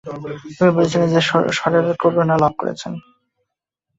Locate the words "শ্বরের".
1.57-1.85